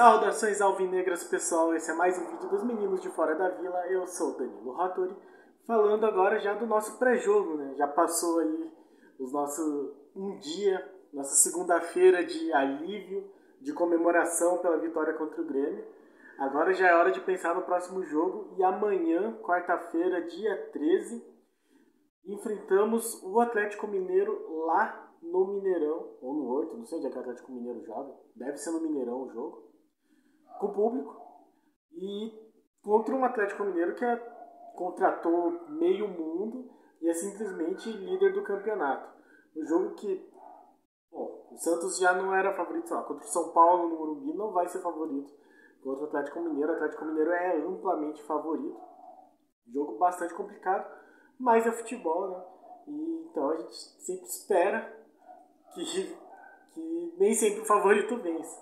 Saudações 0.00 0.60
alvinegras 0.62 1.24
pessoal, 1.24 1.74
esse 1.74 1.90
é 1.90 1.94
mais 1.94 2.16
um 2.16 2.24
vídeo 2.30 2.48
dos 2.48 2.64
meninos 2.64 3.02
de 3.02 3.10
fora 3.10 3.34
da 3.34 3.50
vila, 3.50 3.86
eu 3.88 4.06
sou 4.06 4.34
Danilo 4.38 4.72
Rattori, 4.72 5.14
falando 5.66 6.06
agora 6.06 6.38
já 6.38 6.54
do 6.54 6.66
nosso 6.66 6.98
pré-jogo, 6.98 7.56
né? 7.56 7.74
Já 7.76 7.86
passou 7.86 8.38
aí 8.38 8.72
os 9.18 9.30
nossos 9.30 9.92
um 10.16 10.38
dia, 10.38 10.90
nossa 11.12 11.34
segunda-feira 11.34 12.24
de 12.24 12.50
alívio, 12.52 13.30
de 13.60 13.74
comemoração 13.74 14.58
pela 14.58 14.78
vitória 14.78 15.12
contra 15.12 15.42
o 15.42 15.44
Grêmio. 15.44 15.84
Agora 16.38 16.72
já 16.72 16.88
é 16.88 16.94
hora 16.94 17.12
de 17.12 17.20
pensar 17.20 17.54
no 17.54 17.62
próximo 17.62 18.02
jogo 18.02 18.54
e 18.56 18.64
amanhã, 18.64 19.36
quarta-feira, 19.42 20.22
dia 20.22 20.70
13, 20.72 21.22
enfrentamos 22.24 23.22
o 23.22 23.40
Atlético 23.40 23.86
Mineiro 23.86 24.64
lá 24.66 25.10
no 25.22 25.46
Mineirão, 25.46 26.16
ou 26.20 26.34
no 26.34 26.48
Horto, 26.48 26.76
não 26.76 26.86
sei 26.86 26.98
onde 26.98 27.08
é 27.08 27.10
que 27.10 27.16
o 27.16 27.20
Atlético 27.20 27.52
Mineiro 27.52 27.84
joga, 27.84 28.14
deve 28.34 28.56
ser 28.56 28.70
no 28.70 28.80
Mineirão 28.80 29.22
o 29.22 29.30
jogo 29.30 29.70
com 30.58 30.66
o 30.66 30.72
público 30.72 31.20
e 31.92 32.32
contra 32.82 33.14
um 33.14 33.24
Atlético 33.24 33.64
Mineiro 33.64 33.94
que 33.94 34.04
é, 34.04 34.16
contratou 34.74 35.68
meio 35.68 36.08
mundo 36.08 36.70
e 37.00 37.08
é 37.08 37.14
simplesmente 37.14 37.90
líder 37.90 38.32
do 38.32 38.42
campeonato. 38.42 39.10
Um 39.56 39.66
jogo 39.66 39.94
que, 39.94 40.30
bom, 41.10 41.48
o 41.50 41.56
Santos 41.56 41.98
já 41.98 42.12
não 42.12 42.34
era 42.34 42.54
favorito, 42.54 42.92
lá, 42.92 43.02
contra 43.02 43.24
o 43.24 43.28
São 43.28 43.52
Paulo 43.52 43.88
no 43.88 43.98
Morumbi 43.98 44.32
não 44.34 44.52
vai 44.52 44.68
ser 44.68 44.80
favorito. 44.80 45.32
Contra 45.82 46.04
o 46.04 46.06
Atlético 46.08 46.40
Mineiro, 46.40 46.72
o 46.72 46.74
Atlético 46.74 47.04
Mineiro 47.06 47.30
é 47.30 47.56
amplamente 47.62 48.22
favorito. 48.24 48.78
Jogo 49.72 49.98
bastante 49.98 50.34
complicado, 50.34 50.99
mas 51.40 51.66
é 51.66 51.72
futebol, 51.72 52.30
né? 52.30 52.44
E, 52.86 53.26
então 53.30 53.50
a 53.50 53.56
gente 53.56 53.74
sempre 53.74 54.26
espera 54.26 55.00
que, 55.74 55.84
que 56.74 57.14
nem 57.18 57.34
sempre 57.34 57.60
o 57.60 57.64
favorito 57.64 58.16
vence. 58.18 58.60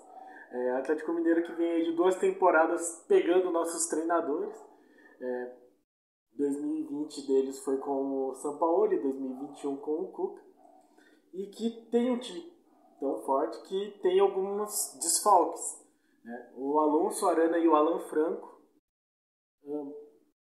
É, 0.51 0.71
Atlético 0.77 1.13
Mineiro 1.13 1.43
que 1.43 1.51
vem 1.53 1.83
de 1.83 1.91
duas 1.91 2.15
temporadas 2.15 3.05
pegando 3.07 3.51
nossos 3.51 3.87
treinadores. 3.87 4.55
É, 5.19 5.55
2020 6.35 7.27
deles 7.27 7.59
foi 7.63 7.77
com 7.77 8.29
o 8.29 8.35
São 8.35 8.57
Paulo, 8.57 8.87
2021 8.87 9.77
com 9.77 9.91
o 9.91 10.11
Cuca. 10.11 10.41
E 11.33 11.47
que 11.47 11.87
tem 11.91 12.11
um 12.11 12.17
time 12.17 12.51
tão 12.99 13.21
forte 13.23 13.61
que 13.67 13.99
tem 14.01 14.19
alguns 14.19 14.97
desfalques. 15.01 15.85
Né? 16.23 16.51
O 16.55 16.79
Alonso 16.79 17.27
Arana 17.27 17.59
e 17.59 17.67
o 17.67 17.75
Alan 17.75 17.99
Franco 18.07 18.61
hum, 19.63 19.93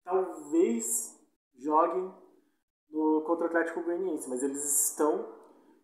talvez 0.03 1.16
joguem 1.57 2.13
no, 2.89 3.23
contra 3.25 3.45
o 3.45 3.47
Atlético 3.47 3.83
Goianiense, 3.83 4.29
mas 4.29 4.43
eles 4.43 4.89
estão 4.89 5.33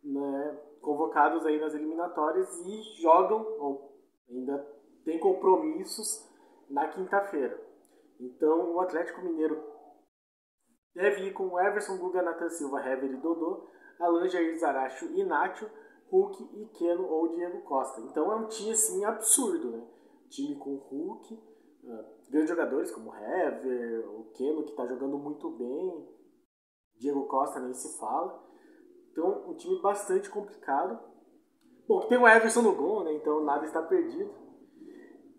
né, 0.03 0.61
convocados 0.81 1.45
aí 1.45 1.59
nas 1.59 1.73
eliminatórias 1.73 2.49
e 2.65 3.01
jogam, 3.01 3.41
ou 3.59 3.93
ainda 4.29 4.57
tem 5.05 5.19
compromissos 5.19 6.29
na 6.69 6.87
quinta-feira. 6.87 7.59
Então 8.19 8.73
o 8.73 8.79
Atlético 8.79 9.21
Mineiro 9.21 9.61
deve 10.93 11.27
ir 11.27 11.33
com 11.33 11.59
Everson, 11.59 11.97
Guga, 11.97 12.21
Nathan 12.21 12.49
Silva, 12.49 12.79
Hever 12.79 13.11
e 13.11 13.17
Dodô, 13.17 13.69
Alan 13.99 14.27
Jair 14.27 14.57
Zaracho, 14.57 15.05
Inácio, 15.05 15.69
Hulk 16.09 16.43
e 16.53 16.65
Keno 16.77 17.07
ou 17.07 17.29
Diego 17.29 17.61
Costa. 17.61 18.01
Então 18.01 18.31
é 18.31 18.35
um 18.35 18.47
time 18.47 18.71
assim 18.71 19.03
absurdo, 19.03 19.71
né? 19.71 19.87
Time 20.29 20.55
com 20.55 20.75
Hulk, 20.75 21.39
grandes 22.29 22.49
jogadores 22.49 22.91
como 22.91 23.13
Hever, 23.13 24.09
o 24.09 24.31
Keno 24.35 24.63
que 24.63 24.71
está 24.71 24.85
jogando 24.87 25.17
muito 25.17 25.49
bem, 25.51 26.09
Diego 26.97 27.27
Costa 27.27 27.59
nem 27.59 27.73
se 27.73 27.97
fala. 27.97 28.43
Então 29.11 29.49
um 29.49 29.55
time 29.55 29.81
bastante 29.81 30.29
complicado 30.29 31.13
Bom, 31.87 32.07
tem 32.07 32.17
o 32.17 32.27
Everson 32.27 32.61
no 32.61 32.75
gol, 32.75 33.03
né? 33.03 33.13
Então 33.13 33.43
nada 33.43 33.65
está 33.65 33.81
perdido. 33.81 34.33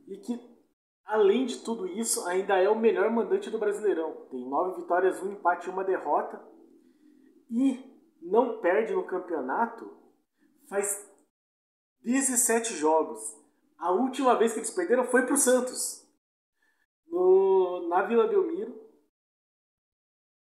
E 0.06 0.18
que, 0.18 0.38
além 1.04 1.46
de 1.46 1.64
tudo 1.64 1.86
isso, 1.86 2.26
ainda 2.26 2.56
é 2.58 2.68
o 2.68 2.78
melhor 2.78 3.10
mandante 3.10 3.50
do 3.50 3.58
Brasileirão. 3.58 4.26
Tem 4.30 4.46
nove 4.48 4.80
vitórias, 4.82 5.22
um 5.22 5.32
empate 5.32 5.68
e 5.68 5.72
uma 5.72 5.84
derrota. 5.84 6.40
E 7.50 7.82
não 8.22 8.60
perde 8.60 8.94
no 8.94 9.04
campeonato 9.04 9.90
faz 10.68 11.10
17 12.02 12.74
jogos. 12.74 13.20
A 13.78 13.92
última 13.92 14.34
vez 14.36 14.52
que 14.52 14.58
eles 14.58 14.70
perderam 14.70 15.04
foi 15.04 15.24
para 15.24 15.34
o 15.34 15.38
Santos. 15.38 16.03
No, 17.14 17.86
na 17.88 18.02
Vila 18.02 18.26
Belmiro. 18.26 18.74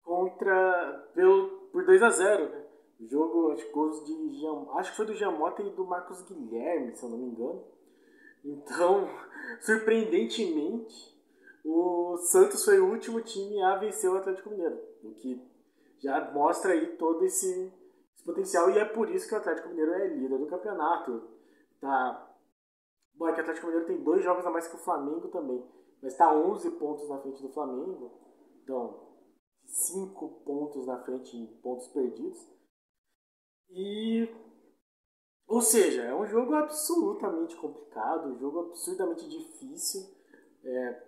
Contra, 0.03 1.11
pelo, 1.15 1.69
por 1.71 1.85
2 1.85 2.03
a 2.03 2.09
0 2.09 2.49
né? 2.49 2.65
Jogo, 3.01 3.53
acho, 3.53 3.71
gols 3.71 4.03
de 4.05 4.39
Jean, 4.39 4.67
acho 4.73 4.91
que 4.93 4.97
foi 4.97 5.07
do 5.07 5.15
Jamota 5.15 5.63
e 5.63 5.71
do 5.71 5.85
Marcos 5.85 6.23
Guilherme, 6.23 6.95
se 6.95 7.05
eu 7.05 7.11
não 7.11 7.19
me 7.19 7.27
engano. 7.27 7.65
Então, 8.43 9.09
surpreendentemente, 9.61 11.15
o 11.65 12.17
Santos 12.19 12.65
foi 12.65 12.79
o 12.81 12.91
último 12.91 13.21
time 13.21 13.63
a 13.63 13.77
vencer 13.77 14.11
o 14.11 14.17
Atlético 14.17 14.51
Mineiro, 14.51 14.81
o 15.03 15.13
que 15.15 15.43
já 15.99 16.31
mostra 16.33 16.73
aí 16.73 16.97
todo 16.97 17.25
esse, 17.25 17.73
esse 18.15 18.25
potencial 18.25 18.71
e 18.71 18.79
é 18.79 18.85
por 18.85 19.11
isso 19.11 19.29
que 19.29 19.35
o 19.35 19.39
Atlético 19.39 19.69
Mineiro 19.69 19.93
é 19.93 20.09
líder 20.09 20.39
do 20.39 20.47
campeonato. 20.47 21.29
Tá 21.81 22.31
Bom, 23.17 23.29
é 23.29 23.33
que 23.33 23.41
o 23.41 23.43
Atlético 23.43 23.67
Mineiro 23.67 23.87
tem 23.87 24.03
dois 24.03 24.23
jogos 24.23 24.47
a 24.47 24.51
mais 24.51 24.67
que 24.67 24.77
o 24.77 24.85
Flamengo 24.85 25.29
também. 25.29 25.63
Mas 26.05 26.13
está 26.13 26.31
11 26.31 26.73
pontos 26.73 27.09
na 27.09 27.19
frente 27.19 27.41
do 27.41 27.49
Flamengo. 27.49 28.13
Então, 28.63 29.09
5 29.65 30.29
pontos 30.45 30.87
na 30.87 31.03
frente 31.03 31.35
em 31.35 31.47
pontos 31.63 31.89
perdidos. 31.89 32.47
E. 33.71 34.29
Ou 35.47 35.63
seja, 35.63 36.03
é 36.03 36.15
um 36.15 36.27
jogo 36.27 36.53
absolutamente 36.55 37.57
complicado, 37.57 38.29
um 38.29 38.39
jogo 38.39 38.67
absurdamente 38.67 39.27
difícil. 39.31 40.03
É, 40.63 41.07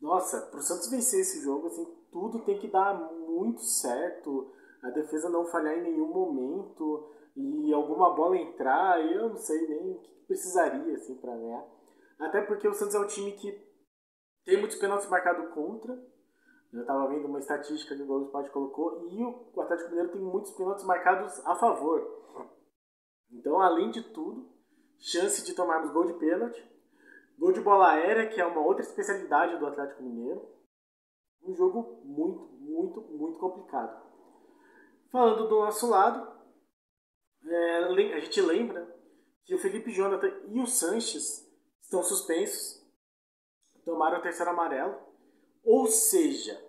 nossa, 0.00 0.42
para 0.42 0.60
o 0.60 0.62
Santos 0.62 0.90
vencer 0.90 1.20
esse 1.22 1.40
jogo, 1.42 1.66
assim, 1.66 1.84
tudo 2.12 2.44
tem 2.44 2.60
que 2.60 2.68
dar 2.68 2.94
muito 3.12 3.62
certo, 3.62 4.52
a 4.80 4.90
defesa 4.90 5.28
não 5.28 5.46
falhar 5.46 5.76
em 5.76 5.82
nenhum 5.82 6.08
momento 6.08 7.10
e 7.34 7.72
alguma 7.72 8.14
bola 8.14 8.36
entrar, 8.36 9.04
eu 9.04 9.30
não 9.30 9.36
sei 9.36 9.66
nem 9.68 9.92
o 9.92 9.98
que 10.00 10.10
precisaria 10.26 10.94
assim, 10.94 11.16
para 11.16 11.36
ganhar. 11.36 11.64
Até 12.18 12.42
porque 12.42 12.66
o 12.66 12.74
Santos 12.74 12.94
é 12.94 13.00
um 13.00 13.06
time 13.06 13.32
que 13.32 13.66
tem 14.46 14.56
muitos 14.58 14.78
pênaltis 14.78 15.08
marcados 15.08 15.52
contra, 15.52 15.92
eu 16.72 16.80
estava 16.80 17.08
vendo 17.08 17.26
uma 17.26 17.40
estatística 17.40 17.96
que 17.96 18.02
o 18.02 18.06
Globo 18.06 18.26
Esporte 18.26 18.50
colocou 18.50 19.08
e 19.08 19.24
o 19.24 19.60
Atlético 19.60 19.90
Mineiro 19.90 20.12
tem 20.12 20.20
muitos 20.20 20.52
pênaltis 20.52 20.84
marcados 20.84 21.44
a 21.44 21.56
favor. 21.56 22.24
Então, 23.30 23.60
além 23.60 23.90
de 23.90 24.02
tudo, 24.02 24.48
chance 24.98 25.44
de 25.44 25.52
tomarmos 25.52 25.90
gol 25.90 26.06
de 26.06 26.14
pênalti, 26.14 26.64
gol 27.36 27.50
de 27.50 27.60
bola 27.60 27.90
aérea, 27.90 28.28
que 28.28 28.40
é 28.40 28.46
uma 28.46 28.60
outra 28.60 28.84
especialidade 28.84 29.58
do 29.58 29.66
Atlético 29.66 30.04
Mineiro. 30.04 30.48
Um 31.42 31.54
jogo 31.54 32.00
muito, 32.04 32.44
muito, 32.60 33.00
muito 33.00 33.38
complicado. 33.40 34.00
Falando 35.10 35.48
do 35.48 35.56
nosso 35.56 35.90
lado, 35.90 36.36
é, 37.44 37.78
a 38.14 38.20
gente 38.20 38.40
lembra 38.40 38.96
que 39.44 39.54
o 39.54 39.58
Felipe 39.58 39.90
Jonathan 39.90 40.32
e 40.48 40.60
o 40.60 40.66
Sanches 40.66 41.44
estão 41.80 42.02
suspensos, 42.02 42.85
tomaram 43.86 44.18
o 44.18 44.22
terceiro 44.22 44.50
amarelo. 44.50 44.98
Ou 45.64 45.86
seja, 45.86 46.60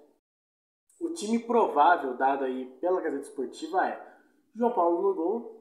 o 1.02 1.14
time 1.14 1.40
provável 1.40 2.16
dado 2.16 2.46
aí 2.46 2.66
pela 2.80 3.02
Gazeta 3.02 3.24
Esportiva 3.24 3.86
é 3.86 4.18
João 4.56 4.74
Paulo 4.74 5.02
no 5.02 5.16
gol, 5.16 5.58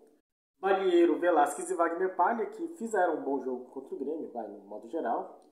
Balieiro, 0.61 1.19
Velasquez 1.19 1.71
e 1.71 1.75
Wagner 1.75 2.15
Palha, 2.15 2.47
que 2.47 2.69
fizeram 2.77 3.17
um 3.17 3.23
bom 3.23 3.43
jogo 3.43 3.71
contra 3.71 3.95
o 3.95 3.99
Grêmio, 3.99 4.33
vai, 4.33 4.47
no 4.47 4.65
modo 4.65 4.89
geral. 4.89 5.45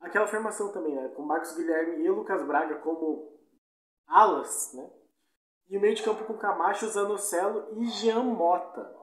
Aquela 0.00 0.26
formação 0.26 0.72
também, 0.72 0.94
né, 0.94 1.08
com 1.08 1.22
Marcos 1.22 1.54
Guilherme 1.54 2.04
e 2.04 2.10
Lucas 2.10 2.44
Braga 2.46 2.76
como 2.80 3.38
alas, 4.06 4.72
né? 4.74 4.90
E 5.68 5.78
o 5.78 5.80
meio 5.80 5.94
de 5.94 6.02
campo 6.02 6.24
com 6.24 6.36
Camacho, 6.36 6.88
Zanocelo 6.88 7.68
e 7.78 7.86
Jean 7.86 8.24
Mota. 8.24 8.94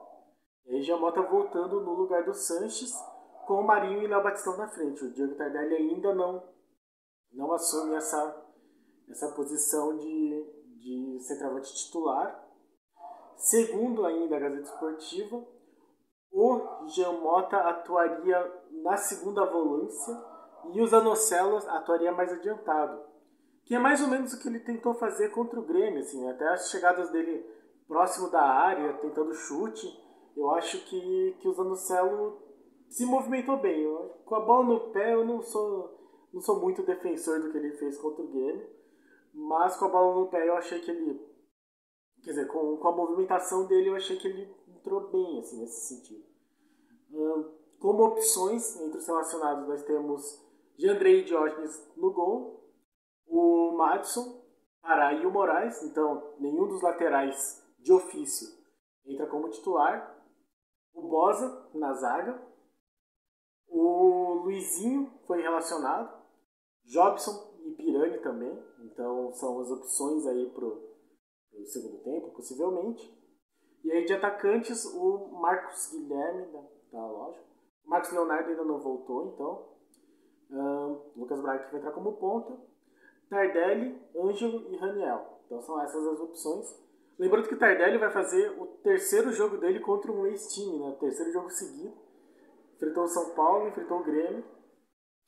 E 0.66 0.74
aí 0.74 0.82
Jean 0.82 0.98
Mota 0.98 1.22
voltando 1.22 1.80
no 1.80 1.94
lugar 1.94 2.22
do 2.24 2.34
Sanches, 2.34 2.92
com 3.50 3.62
o 3.62 3.66
Marinho 3.66 4.04
e 4.04 4.06
Léo 4.06 4.22
Batistão 4.22 4.56
na 4.56 4.68
frente. 4.68 5.04
O 5.04 5.10
Diego 5.10 5.34
Tardelli 5.34 5.74
ainda 5.74 6.14
não, 6.14 6.40
não 7.32 7.52
assume 7.52 7.96
essa 7.96 8.46
essa 9.10 9.32
posição 9.32 9.96
de, 9.96 10.46
de 10.78 11.18
centroavante 11.26 11.74
titular. 11.74 12.46
Segundo 13.36 14.06
ainda 14.06 14.36
a 14.36 14.38
Gazeta 14.38 14.62
Esportiva, 14.62 15.44
o 16.30 16.86
Jean 16.90 17.10
Mota 17.14 17.56
atuaria 17.56 18.62
na 18.84 18.96
segunda 18.96 19.44
volância 19.44 20.16
e 20.72 20.80
o 20.80 20.86
Zanocelo 20.86 21.56
atuaria 21.56 22.12
mais 22.12 22.32
adiantado. 22.32 23.02
Que 23.64 23.74
é 23.74 23.80
mais 23.80 24.00
ou 24.00 24.06
menos 24.06 24.32
o 24.32 24.38
que 24.38 24.46
ele 24.46 24.60
tentou 24.60 24.94
fazer 24.94 25.30
contra 25.30 25.58
o 25.58 25.66
Grêmio, 25.66 25.98
assim, 25.98 26.28
até 26.28 26.46
as 26.50 26.70
chegadas 26.70 27.10
dele 27.10 27.44
próximo 27.88 28.30
da 28.30 28.42
área, 28.42 28.92
tentando 28.98 29.34
chute. 29.34 29.88
Eu 30.36 30.52
acho 30.52 30.84
que, 30.84 31.36
que 31.40 31.48
o 31.48 31.52
Zanocelo 31.52 32.49
se 32.90 33.06
movimentou 33.06 33.56
bem. 33.58 33.86
Com 34.26 34.34
a 34.34 34.40
bola 34.40 34.64
no 34.64 34.90
pé, 34.90 35.14
eu 35.14 35.24
não 35.24 35.40
sou, 35.40 36.28
não 36.32 36.40
sou 36.40 36.60
muito 36.60 36.82
defensor 36.82 37.40
do 37.40 37.50
que 37.50 37.56
ele 37.56 37.72
fez 37.78 37.96
contra 37.96 38.22
o 38.22 38.28
Grêmio. 38.28 38.68
Mas 39.32 39.76
com 39.76 39.86
a 39.86 39.88
bola 39.88 40.20
no 40.20 40.28
pé 40.28 40.46
eu 40.46 40.56
achei 40.56 40.80
que 40.80 40.90
ele. 40.90 41.30
Quer 42.22 42.30
dizer, 42.30 42.48
com, 42.48 42.76
com 42.76 42.88
a 42.88 42.96
movimentação 42.96 43.66
dele 43.66 43.88
eu 43.88 43.94
achei 43.94 44.16
que 44.16 44.28
ele 44.28 44.54
entrou 44.68 45.08
bem 45.10 45.38
assim, 45.38 45.60
nesse 45.60 45.94
sentido. 45.94 46.24
Como 47.78 48.04
opções 48.04 48.78
entre 48.80 48.98
os 48.98 49.06
relacionados, 49.06 49.66
nós 49.66 49.82
temos 49.84 50.44
Jandrei 50.76 51.24
Diógenes 51.24 51.90
no 51.96 52.12
gol, 52.12 52.68
o 53.26 53.72
Madison, 53.72 54.42
Pará 54.82 55.14
e 55.14 55.24
o 55.24 55.30
Moraes, 55.30 55.82
então 55.82 56.34
nenhum 56.38 56.66
dos 56.66 56.82
laterais 56.82 57.64
de 57.78 57.92
ofício 57.92 58.48
entra 59.06 59.26
como 59.26 59.48
titular, 59.48 60.16
o 60.92 61.02
Bosa 61.08 61.70
na 61.74 61.94
zaga, 61.94 62.49
o 63.70 64.42
Luizinho 64.44 65.10
foi 65.26 65.40
relacionado, 65.40 66.20
Jobson 66.84 67.54
e 67.64 67.70
Pirani 67.72 68.18
também, 68.18 68.58
então 68.80 69.32
são 69.32 69.60
as 69.60 69.70
opções 69.70 70.26
aí 70.26 70.50
pro, 70.50 70.82
pro 71.50 71.66
segundo 71.66 71.98
tempo, 72.02 72.30
possivelmente. 72.30 73.18
E 73.84 73.92
aí 73.92 74.04
de 74.04 74.12
atacantes, 74.12 74.84
o 74.84 75.28
Marcos 75.40 75.90
Guilherme, 75.90 76.46
né, 76.52 76.68
tá 76.90 77.06
lógico. 77.06 77.44
O 77.84 77.90
Marcos 77.90 78.12
Leonardo 78.12 78.50
ainda 78.50 78.64
não 78.64 78.78
voltou, 78.78 79.26
então. 79.28 79.70
Lucas 81.16 81.40
Braga 81.40 81.64
que 81.64 81.70
vai 81.70 81.80
entrar 81.80 81.92
como 81.92 82.14
ponta. 82.14 82.56
Tardelli, 83.28 83.96
Ângelo 84.16 84.72
e 84.72 84.76
Raniel. 84.76 85.40
Então 85.46 85.62
são 85.62 85.80
essas 85.80 86.06
as 86.06 86.20
opções. 86.20 86.76
Lembrando 87.18 87.48
que 87.48 87.54
o 87.54 87.58
Tardelli 87.58 87.98
vai 87.98 88.10
fazer 88.10 88.50
o 88.60 88.66
terceiro 88.82 89.32
jogo 89.32 89.58
dele 89.58 89.80
contra 89.80 90.10
um 90.10 90.26
ex-time, 90.26 90.78
né? 90.78 90.88
O 90.88 90.98
terceiro 90.98 91.32
jogo 91.32 91.50
seguido. 91.50 91.94
Enfrentou 92.80 93.04
o 93.04 93.08
São 93.08 93.34
Paulo, 93.34 93.68
enfrentou 93.68 94.00
o 94.00 94.04
Grêmio. 94.04 94.42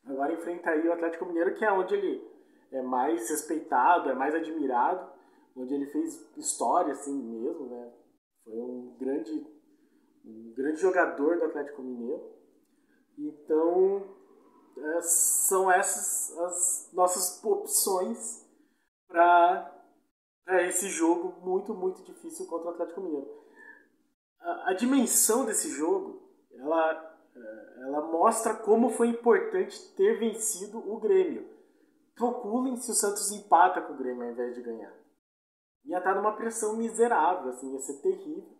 Agora 0.07 0.33
enfrenta 0.33 0.71
aí 0.71 0.89
o 0.89 0.93
Atlético 0.95 1.27
Mineiro, 1.27 1.55
que 1.55 1.65
é 1.65 1.71
onde 1.71 1.95
ele 1.95 2.27
é 2.71 2.81
mais 2.81 3.29
respeitado, 3.29 4.09
é 4.09 4.15
mais 4.15 4.35
admirado, 4.35 5.13
onde 5.55 5.75
ele 5.75 5.87
fez 5.87 6.35
história 6.39 6.93
assim 6.93 7.15
mesmo, 7.15 7.67
né? 7.67 7.93
Foi 8.43 8.55
um 8.55 8.97
grande, 8.99 9.47
um 10.25 10.55
grande 10.57 10.81
jogador 10.81 11.39
do 11.39 11.45
Atlético 11.45 11.83
Mineiro. 11.83 12.33
Então, 13.19 14.17
é, 14.79 15.03
são 15.03 15.71
essas 15.71 16.39
as 16.39 16.91
nossas 16.95 17.45
opções 17.45 18.51
para 19.07 19.71
esse 20.67 20.89
jogo 20.89 21.39
muito, 21.47 21.75
muito 21.75 22.03
difícil 22.03 22.47
contra 22.47 22.69
o 22.69 22.71
Atlético 22.71 23.03
Mineiro. 23.03 23.31
A, 24.41 24.71
a 24.71 24.73
dimensão 24.73 25.45
desse 25.45 25.69
jogo, 25.69 26.23
ela, 26.55 27.12
ela 27.34 28.02
mostra 28.02 28.55
como 28.55 28.90
foi 28.90 29.08
importante 29.08 29.94
ter 29.96 30.19
vencido 30.19 30.79
o 30.79 31.00
Grêmio. 31.00 31.49
Calculem 32.14 32.76
se 32.76 32.90
o 32.90 32.94
Santos 32.94 33.31
empata 33.32 33.81
com 33.81 33.94
o 33.94 33.96
Grêmio 33.96 34.25
ao 34.25 34.31
invés 34.31 34.55
de 34.55 34.62
ganhar. 34.62 34.94
Ia 35.84 35.99
estar 35.99 36.14
numa 36.14 36.37
pressão 36.37 36.76
miserável, 36.76 37.50
assim, 37.50 37.73
ia 37.73 37.81
ser 37.81 38.00
terrível. 38.00 38.56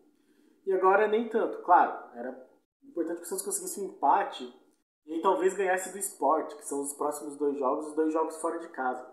E 0.66 0.72
agora 0.72 1.06
nem 1.06 1.28
tanto. 1.28 1.62
Claro, 1.62 2.10
era 2.16 2.48
importante 2.82 3.19
que 3.19 3.26
o 3.26 3.28
Santos 3.28 3.44
conseguisse 3.44 3.80
um 3.80 3.86
empate 3.86 4.52
e 5.06 5.20
talvez 5.20 5.54
ganhasse 5.54 5.92
do 5.92 5.98
esporte, 5.98 6.56
que 6.56 6.66
são 6.66 6.80
os 6.80 6.94
próximos 6.94 7.36
dois 7.36 7.56
jogos, 7.58 7.88
os 7.88 7.94
dois 7.94 8.12
jogos 8.12 8.36
fora 8.40 8.58
de 8.58 8.69
casa. 8.69 9.06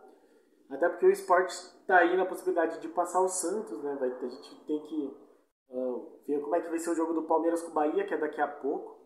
Até 0.69 0.87
porque 0.87 1.05
o 1.05 1.11
esporte 1.11 1.51
está 1.51 1.97
aí 1.97 2.15
na 2.15 2.25
possibilidade 2.25 2.79
de 2.79 2.87
passar 2.89 3.21
o 3.21 3.27
Santos, 3.27 3.81
né? 3.83 3.97
A 3.99 4.27
gente 4.27 4.65
tem 4.65 4.79
que 4.83 5.17
uh, 5.69 6.19
ver 6.27 6.41
como 6.41 6.55
é 6.55 6.61
que 6.61 6.69
vai 6.69 6.77
ser 6.77 6.91
o 6.91 6.95
jogo 6.95 7.13
do 7.13 7.23
Palmeiras 7.23 7.61
com 7.63 7.71
o 7.71 7.73
Bahia, 7.73 8.05
que 8.05 8.13
é 8.13 8.17
daqui 8.17 8.39
a 8.39 8.47
pouco. 8.47 8.99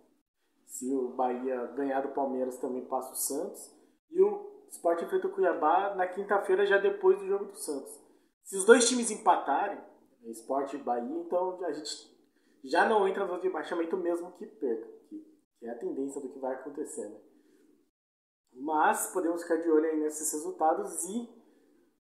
Se 0.73 0.91
o 0.91 1.09
Bahia 1.09 1.67
ganhar 1.75 2.01
do 2.01 2.15
Palmeiras, 2.15 2.57
também 2.57 2.83
passa 2.85 3.13
o 3.13 3.15
Santos. 3.15 3.71
E 4.09 4.19
o 4.19 4.65
Sport 4.71 5.03
enfrenta 5.03 5.27
o 5.27 5.31
Cuiabá 5.31 5.93
na 5.93 6.07
quinta-feira, 6.07 6.65
já 6.65 6.79
depois 6.79 7.19
do 7.19 7.27
jogo 7.27 7.45
do 7.45 7.55
Santos. 7.55 8.01
Se 8.43 8.57
os 8.57 8.65
dois 8.65 8.89
times 8.89 9.11
empatarem, 9.11 9.79
Sport 10.31 10.73
e 10.73 10.77
Bahia, 10.79 11.15
então 11.19 11.63
a 11.63 11.71
gente 11.71 12.11
já 12.63 12.89
não 12.89 13.07
entra 13.07 13.23
no 13.23 13.39
rebaixamento 13.39 13.95
mesmo 13.97 14.31
que 14.31 14.47
perca, 14.47 14.87
que, 15.09 15.23
é 15.61 15.69
a 15.69 15.77
tendência 15.77 16.19
do 16.19 16.29
que 16.29 16.39
vai 16.39 16.55
acontecer. 16.55 17.07
Né? 17.07 17.21
Mas 18.53 19.13
podemos 19.13 19.43
ficar 19.43 19.57
de 19.57 19.69
olho 19.69 19.85
aí 19.85 19.99
nesses 19.99 20.33
resultados 20.33 21.03
e 21.03 21.29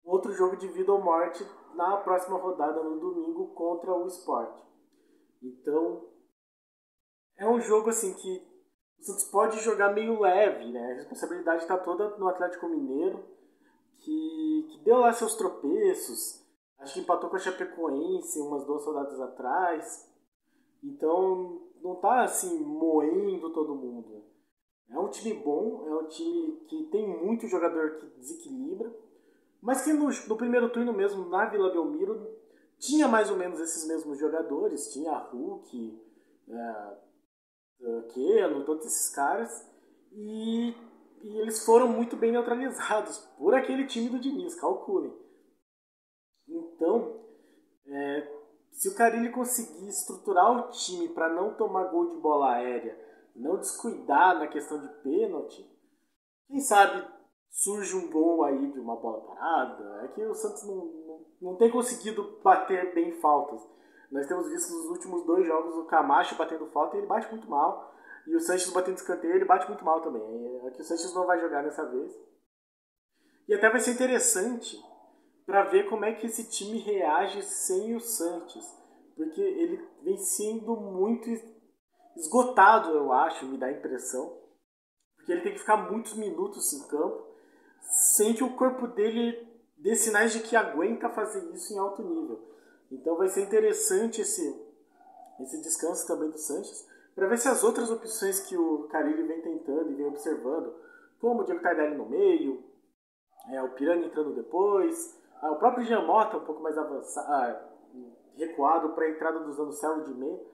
outro 0.02 0.32
jogo 0.32 0.56
de 0.56 0.70
vida 0.70 0.94
ou 0.94 1.02
morte 1.02 1.46
na 1.76 1.98
próxima 1.98 2.38
rodada 2.38 2.82
no 2.82 3.00
domingo 3.02 3.54
contra 3.54 3.94
o 3.94 4.08
Sport. 4.08 4.64
Então 5.44 6.08
é 7.36 7.46
um 7.46 7.60
jogo 7.60 7.90
assim 7.90 8.14
que 8.14 8.50
o 9.01 9.03
Santos 9.03 9.24
pode 9.25 9.59
jogar 9.62 9.94
meio 9.94 10.19
leve, 10.19 10.71
né? 10.71 10.92
A 10.92 10.95
responsabilidade 10.95 11.63
está 11.63 11.75
toda 11.75 12.15
no 12.18 12.27
Atlético 12.27 12.69
Mineiro, 12.69 13.24
que, 13.98 14.68
que 14.69 14.77
deu 14.83 15.00
lá 15.00 15.12
seus 15.12 15.36
tropeços. 15.36 16.45
Acho 16.77 16.94
que 16.94 17.00
empatou 17.00 17.30
com 17.30 17.36
a 17.36 17.39
Chapecoense 17.39 18.39
umas 18.39 18.63
duas 18.63 18.86
rodadas 18.86 19.19
atrás. 19.19 20.07
Então, 20.83 21.62
não 21.81 21.95
tá 21.95 22.24
assim 22.24 22.59
moendo 22.59 23.51
todo 23.51 23.74
mundo. 23.74 24.24
É 24.92 25.00
um 25.00 25.09
time 25.09 25.33
bom, 25.33 25.83
é 25.88 25.95
um 25.95 26.07
time 26.07 26.57
que 26.68 26.83
tem 26.92 27.07
muito 27.07 27.48
jogador 27.48 27.95
que 27.95 28.06
desequilibra, 28.19 28.94
mas 29.62 29.83
que 29.83 29.94
no, 29.94 30.09
no 30.27 30.38
primeiro 30.38 30.69
turno 30.69 30.94
mesmo, 30.94 31.27
na 31.27 31.45
Vila 31.45 31.71
Belmiro, 31.71 32.27
tinha 32.77 33.07
mais 33.07 33.31
ou 33.31 33.38
menos 33.38 33.59
esses 33.59 33.88
mesmos 33.88 34.19
jogadores. 34.19 34.92
Tinha 34.94 35.18
Hulk, 35.18 36.00
é, 36.50 36.98
Keno, 38.13 38.66
todos 38.66 38.86
esses 38.86 39.10
caras. 39.13 39.69
E, 40.12 40.75
e, 41.24 41.38
eles 41.39 41.66
foram 41.66 41.88
muito 41.88 42.16
bem 42.16 42.31
neutralizados 42.31 43.18
por 43.38 43.54
aquele 43.54 43.86
time 43.86 44.10
do 44.10 44.19
Diniz, 44.19 44.60
calculem. 44.60 45.13
Então, 46.48 47.25
é, 47.86 48.42
se 48.72 48.89
o 48.89 48.95
Carilli 48.95 49.31
conseguir 49.31 49.88
estruturar 49.88 50.51
o 50.51 50.72
time 50.72 51.10
para 51.10 51.30
não 51.30 51.56
tomar 51.56 51.86
gol 51.86 52.10
de 52.10 52.18
bola 52.18 52.54
aérea, 52.54 53.00
não 53.36 53.57
descuidar 53.57 54.38
na 54.38 54.48
questão 54.48 54.80
de 54.81 54.88
pênalti, 55.01 55.66
quem 56.48 56.60
sabe 56.60 57.07
surge 57.50 57.95
um 57.95 58.10
gol 58.10 58.44
aí 58.44 58.72
de 58.72 58.80
uma 58.80 58.95
bola 58.95 59.22
parada. 59.22 60.06
É 60.06 60.07
que 60.10 60.24
o 60.24 60.34
Santos 60.34 60.63
não, 60.66 60.86
não, 60.86 61.25
não 61.42 61.56
tem 61.56 61.69
conseguido 61.69 62.39
bater 62.44 62.94
bem 62.94 63.19
faltas. 63.19 63.62
Nós 64.12 64.28
temos 64.28 64.50
visto 64.50 64.74
nos 64.74 64.88
últimos 64.88 65.25
dois 65.25 65.46
jogos 65.46 65.75
o 65.75 65.86
Camacho 65.86 66.36
batendo 66.36 66.66
falta 66.68 66.96
e 66.96 67.00
ele 67.00 67.08
bate 67.08 67.30
muito 67.31 67.50
mal. 67.50 67.94
E 68.28 68.36
o 68.36 68.40
Sanches 68.40 68.72
batendo 68.72 68.98
escanteio, 68.98 69.36
ele 69.36 69.46
bate 69.46 69.68
muito 69.68 69.84
mal 69.86 70.02
também. 70.02 70.22
É 70.66 70.72
que 70.72 70.81
o 70.81 70.84
Sanches 70.84 71.13
não 71.13 71.25
vai 71.25 71.40
jogar 71.40 71.63
dessa 71.63 71.86
vez. 71.86 72.13
E 73.48 73.54
até 73.54 73.69
vai 73.69 73.80
ser 73.80 73.92
interessante 73.92 74.78
para 75.46 75.63
ver 75.63 75.90
como 75.90 76.06
é 76.06 76.13
que 76.13 76.28
esse 76.28 76.50
time 76.50 76.78
reage 76.80 77.42
sem 77.42 77.96
o 77.96 78.00
Santos, 78.00 78.63
porque 79.16 79.42
ele 79.42 79.86
vem 80.04 80.18
sendo 80.18 80.75
muito 80.75 81.30
esgotado, 82.15 82.91
eu 82.91 83.12
acho, 83.12 83.46
me 83.46 83.58
dá 83.58 83.68
a 83.68 83.72
impressão, 83.72 84.38
porque 85.15 85.32
ele 85.32 85.41
tem 85.41 85.53
que 85.53 85.60
ficar 85.60 85.77
muitos 85.77 86.13
minutos 86.13 86.72
em 86.74 86.88
campo, 86.88 87.27
sem 87.82 88.34
que 88.34 88.44
o 88.44 88.56
corpo 88.56 88.88
dele 88.88 89.48
dê 89.77 89.96
sinais 89.96 90.32
de 90.32 90.41
que 90.41 90.56
aguenta 90.56 91.10
fazer 91.10 91.44
isso 91.53 91.74
em 91.74 91.80
alto 91.80 92.03
nível. 92.03 92.50
Então 92.91 93.15
vai 93.15 93.29
ser 93.29 93.41
interessante 93.41 94.21
esse, 94.21 94.62
esse 95.39 95.62
descanso 95.62 96.05
também 96.05 96.29
do 96.29 96.38
Sanches, 96.38 96.88
para 97.15 97.27
ver 97.27 97.38
se 97.38 97.48
as 97.48 97.63
outras 97.63 97.89
opções 97.89 98.41
que 98.41 98.57
o 98.57 98.88
Carilli 98.89 99.24
vem 99.24 99.41
tentando 99.41 99.91
e 99.91 99.95
vem 99.95 100.07
observando, 100.07 100.74
como 101.19 101.41
o 101.41 101.43
Diego 101.43 101.62
Tardelli 101.62 101.95
no 101.95 102.10
meio, 102.10 102.63
é, 103.50 103.62
o 103.62 103.69
Pirani 103.69 104.07
entrando 104.07 104.33
depois, 104.33 105.17
ah, 105.41 105.51
o 105.51 105.57
próprio 105.57 105.86
Giamota 105.86 106.38
um 106.38 106.45
pouco 106.45 106.62
mais 106.62 106.77
avançado, 106.77 107.27
ah, 107.27 107.69
recuado 108.36 108.89
para 108.89 109.05
a 109.05 109.10
entrada 109.10 109.39
dos 109.39 109.60
anos 109.60 109.79
Celo 109.79 110.03
de 110.03 110.13
meio. 110.13 110.51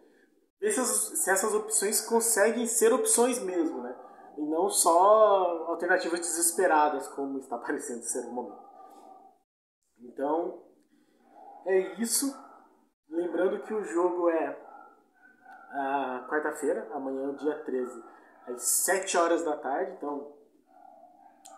Ver 0.60 0.72
se, 0.72 0.84
se 1.18 1.30
essas 1.30 1.54
opções 1.54 2.02
conseguem 2.02 2.66
ser 2.66 2.92
opções 2.94 3.40
mesmo, 3.40 3.82
né? 3.82 3.96
E 4.38 4.42
não 4.42 4.70
só 4.70 5.66
alternativas 5.68 6.20
desesperadas, 6.20 7.08
como 7.10 7.40
está 7.40 7.58
parecendo 7.60 8.04
ser 8.04 8.24
no 8.26 8.32
momento. 8.32 8.68
Então, 10.00 10.67
é 11.68 12.02
isso. 12.02 12.34
Lembrando 13.10 13.62
que 13.64 13.74
o 13.74 13.84
jogo 13.84 14.30
é 14.30 14.68
a 15.72 16.26
quarta-feira, 16.30 16.90
amanhã, 16.94 17.36
dia 17.36 17.64
13, 17.64 18.04
às 18.48 18.62
7 18.86 19.18
horas 19.18 19.44
da 19.44 19.58
tarde. 19.58 19.92
Então, 19.94 20.34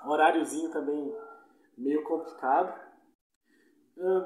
horáriozinho 0.06 0.72
também 0.72 1.16
meio 1.78 2.04
complicado. 2.04 2.80
Uh, 3.98 4.26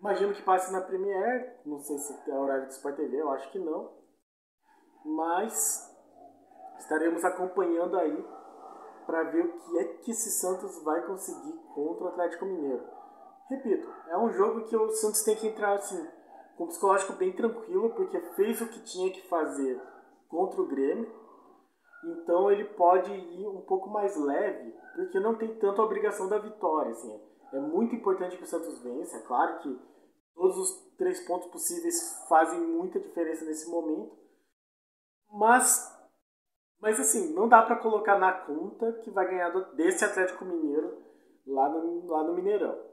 imagino 0.00 0.34
que 0.34 0.42
passe 0.42 0.72
na 0.72 0.80
Premiere, 0.80 1.58
não 1.66 1.78
sei 1.80 1.98
se 1.98 2.30
é 2.30 2.34
horário 2.34 2.66
do 2.66 2.72
Sport 2.72 2.96
TV, 2.96 3.20
eu 3.20 3.30
acho 3.30 3.50
que 3.50 3.58
não. 3.58 3.98
Mas 5.04 5.90
estaremos 6.78 7.24
acompanhando 7.24 7.98
aí 7.98 8.24
para 9.06 9.24
ver 9.24 9.44
o 9.44 9.58
que 9.58 9.78
é 9.78 9.84
que 9.98 10.10
esse 10.12 10.30
Santos 10.30 10.82
vai 10.84 11.04
conseguir 11.06 11.56
contra 11.74 12.04
o 12.04 12.08
Atlético 12.08 12.44
Mineiro. 12.44 12.99
Repito, 13.50 13.92
é 14.08 14.16
um 14.16 14.30
jogo 14.30 14.64
que 14.64 14.76
o 14.76 14.90
Santos 14.92 15.22
tem 15.22 15.36
que 15.36 15.48
entrar 15.48 15.74
assim, 15.74 16.08
com 16.56 16.64
o 16.64 16.68
psicológico 16.68 17.12
bem 17.14 17.32
tranquilo, 17.32 17.90
porque 17.90 18.18
fez 18.34 18.60
o 18.62 18.68
que 18.68 18.82
tinha 18.84 19.12
que 19.12 19.28
fazer 19.28 19.78
contra 20.28 20.62
o 20.62 20.66
Grêmio. 20.66 21.12
Então 22.04 22.50
ele 22.50 22.64
pode 22.64 23.12
ir 23.12 23.46
um 23.46 23.60
pouco 23.60 23.90
mais 23.90 24.16
leve, 24.16 24.72
porque 24.94 25.20
não 25.20 25.34
tem 25.34 25.54
tanta 25.58 25.82
obrigação 25.82 26.28
da 26.28 26.38
vitória. 26.38 26.92
Assim. 26.92 27.20
É 27.52 27.60
muito 27.60 27.94
importante 27.94 28.38
que 28.38 28.44
o 28.44 28.46
Santos 28.46 28.80
vença. 28.82 29.18
É 29.18 29.20
claro 29.20 29.58
que 29.58 29.90
Todos 30.40 30.56
os 30.56 30.96
três 30.96 31.20
pontos 31.26 31.48
possíveis 31.48 32.24
fazem 32.26 32.58
muita 32.60 32.98
diferença 32.98 33.44
nesse 33.44 33.68
momento. 33.68 34.16
Mas, 35.30 35.94
mas 36.80 36.98
assim, 36.98 37.34
não 37.34 37.46
dá 37.46 37.62
para 37.62 37.76
colocar 37.76 38.18
na 38.18 38.32
conta 38.32 38.90
que 39.04 39.10
vai 39.10 39.28
ganhar 39.28 39.50
desse 39.74 40.02
Atlético 40.02 40.46
Mineiro 40.46 40.96
lá 41.46 41.68
no, 41.68 42.06
lá 42.06 42.24
no 42.24 42.34
Mineirão. 42.34 42.89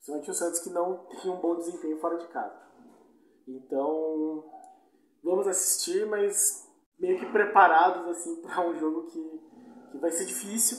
Principalmente 0.00 0.30
o 0.30 0.34
Santos 0.34 0.60
que 0.60 0.70
não 0.70 0.96
tem 1.04 1.30
um 1.30 1.40
bom 1.40 1.56
desempenho 1.56 2.00
fora 2.00 2.16
de 2.16 2.26
casa. 2.28 2.58
Então, 3.46 4.50
vamos 5.22 5.46
assistir, 5.46 6.06
mas 6.06 6.66
meio 6.98 7.18
que 7.18 7.26
preparados 7.26 8.08
assim 8.08 8.40
para 8.40 8.66
um 8.66 8.78
jogo 8.78 9.06
que, 9.08 9.40
que 9.92 9.98
vai 9.98 10.10
ser 10.10 10.24
difícil 10.24 10.78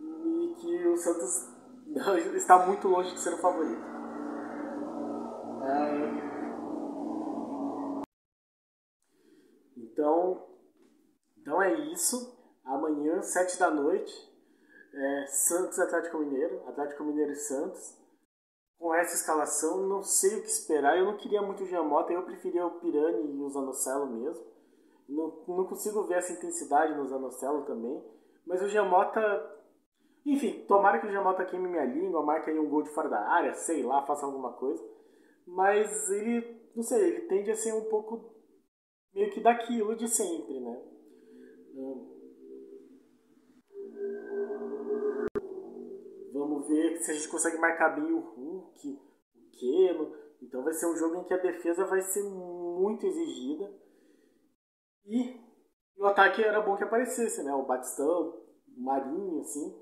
e 0.00 0.54
que 0.54 0.86
o 0.86 0.96
Santos 0.98 1.48
está 2.36 2.66
muito 2.66 2.88
longe 2.88 3.10
de 3.14 3.20
ser 3.20 3.32
o 3.32 3.38
favorito. 3.38 3.88
Então, 9.78 10.46
então 11.38 11.62
é 11.62 11.74
isso. 11.90 12.38
Amanhã, 12.64 13.22
sete 13.22 13.58
da 13.58 13.70
noite, 13.70 14.12
é 14.92 15.26
Santos 15.26 15.78
Atlético 15.78 16.18
Mineiro, 16.18 16.68
Atlético 16.68 17.04
Mineiro 17.04 17.32
e 17.32 17.36
Santos 17.36 17.99
com 18.80 18.94
essa 18.94 19.14
escalação, 19.14 19.86
não 19.86 20.02
sei 20.02 20.38
o 20.38 20.42
que 20.42 20.48
esperar. 20.48 20.96
Eu 20.96 21.04
não 21.04 21.18
queria 21.18 21.42
muito 21.42 21.62
o 21.62 21.66
Giamota, 21.66 22.14
eu 22.14 22.22
preferia 22.22 22.64
o 22.66 22.80
Pirani 22.80 23.36
e 23.36 23.42
o 23.42 23.50
Zanocelo 23.50 24.06
mesmo. 24.06 24.42
Não, 25.06 25.44
não 25.46 25.66
consigo 25.66 26.02
ver 26.04 26.14
essa 26.14 26.32
intensidade 26.32 26.96
no 26.96 27.06
Zanocelo 27.06 27.66
também. 27.66 28.02
Mas 28.46 28.62
o 28.62 28.68
Giamota. 28.68 29.20
Enfim, 30.24 30.64
tomara 30.66 30.98
que 30.98 31.06
o 31.06 31.10
Giamota 31.10 31.44
queime 31.44 31.68
minha 31.68 31.84
língua, 31.84 32.22
marque 32.22 32.50
aí 32.50 32.58
um 32.58 32.68
gol 32.68 32.82
de 32.82 32.90
fora 32.90 33.08
da 33.08 33.20
área, 33.20 33.54
sei 33.54 33.82
lá, 33.82 34.04
faça 34.06 34.24
alguma 34.24 34.52
coisa. 34.54 34.82
Mas 35.46 36.10
ele, 36.10 36.62
não 36.74 36.82
sei, 36.82 37.00
ele 37.00 37.20
tende 37.22 37.50
a 37.50 37.56
ser 37.56 37.74
um 37.74 37.84
pouco 37.84 38.32
meio 39.14 39.30
que 39.30 39.40
daquilo 39.40 39.94
de 39.94 40.08
sempre, 40.08 40.58
né? 40.60 40.82
Vamos 46.50 46.66
ver 46.66 46.96
se 46.96 47.12
a 47.12 47.14
gente 47.14 47.28
consegue 47.28 47.58
marcar 47.58 47.90
bem 47.90 48.12
o 48.12 48.18
Hulk, 48.18 49.00
o 49.36 49.50
Keno. 49.56 50.16
Então 50.42 50.64
vai 50.64 50.72
ser 50.72 50.86
um 50.86 50.96
jogo 50.96 51.14
em 51.16 51.24
que 51.24 51.32
a 51.32 51.38
defesa 51.38 51.84
vai 51.84 52.02
ser 52.02 52.24
muito 52.24 53.06
exigida. 53.06 53.72
E 55.06 55.40
o 55.96 56.06
ataque 56.06 56.42
era 56.42 56.60
bom 56.60 56.76
que 56.76 56.82
aparecesse, 56.82 57.44
né? 57.44 57.54
O 57.54 57.66
Batistão, 57.66 58.34
o 58.76 58.82
Marinho, 58.82 59.40
assim, 59.42 59.80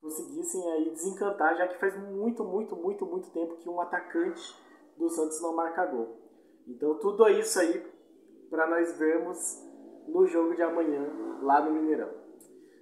conseguissem 0.00 0.68
aí 0.72 0.90
desencantar, 0.90 1.56
já 1.56 1.68
que 1.68 1.78
faz 1.78 1.96
muito, 2.10 2.42
muito, 2.42 2.74
muito, 2.74 3.06
muito 3.06 3.30
tempo 3.30 3.58
que 3.58 3.68
um 3.68 3.80
atacante 3.80 4.42
do 4.98 5.08
Santos 5.08 5.40
não 5.40 5.54
marca 5.54 5.86
gol. 5.86 6.18
Então 6.66 6.98
tudo 6.98 7.28
isso 7.28 7.60
aí 7.60 7.86
para 8.50 8.66
nós 8.68 8.98
vermos 8.98 9.62
no 10.08 10.26
jogo 10.26 10.56
de 10.56 10.62
amanhã 10.62 11.06
lá 11.40 11.64
no 11.64 11.72
Mineirão. 11.72 12.10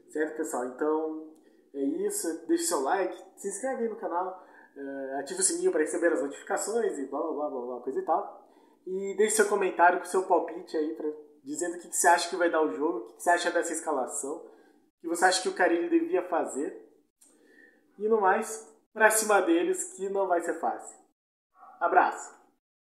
Certo, 0.09 0.37
pessoal? 0.38 0.64
Então 0.64 1.33
é 1.74 2.06
isso, 2.06 2.46
deixe 2.46 2.64
seu 2.64 2.80
like, 2.82 3.16
se 3.36 3.48
inscreve 3.48 3.84
aí 3.84 3.88
no 3.88 3.96
canal, 3.96 4.44
uh, 4.76 5.18
ative 5.20 5.40
o 5.40 5.42
sininho 5.42 5.72
para 5.72 5.80
receber 5.80 6.12
as 6.12 6.22
notificações 6.22 6.98
e 6.98 7.06
blá 7.06 7.20
blá 7.20 7.48
blá 7.48 7.60
blá, 7.60 7.80
coisa 7.80 7.98
e 7.98 8.04
tal. 8.04 8.42
E 8.86 9.14
deixe 9.16 9.36
seu 9.36 9.48
comentário 9.48 9.98
com 9.98 10.04
seu 10.04 10.24
palpite 10.24 10.76
aí, 10.76 10.94
pra, 10.94 11.08
dizendo 11.42 11.76
o 11.76 11.80
que, 11.80 11.88
que 11.88 11.96
você 11.96 12.08
acha 12.08 12.28
que 12.28 12.36
vai 12.36 12.50
dar 12.50 12.62
o 12.62 12.72
jogo, 12.72 12.98
o 12.98 13.06
que, 13.06 13.14
que 13.14 13.22
você 13.22 13.30
acha 13.30 13.50
dessa 13.50 13.72
escalação, 13.72 14.36
o 14.36 15.00
que 15.00 15.08
você 15.08 15.24
acha 15.24 15.42
que 15.42 15.48
o 15.48 15.54
Carilho 15.54 15.88
devia 15.88 16.28
fazer. 16.28 16.90
E 17.98 18.08
no 18.08 18.20
mais, 18.20 18.68
pra 18.92 19.10
cima 19.10 19.40
deles, 19.40 19.94
que 19.94 20.08
não 20.08 20.26
vai 20.26 20.40
ser 20.42 20.58
fácil. 20.60 20.98
Abraço! 21.80 22.41